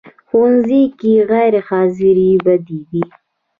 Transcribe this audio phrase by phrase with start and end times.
[0.27, 3.03] ښوونځی کې غیر حاضرې بدې دي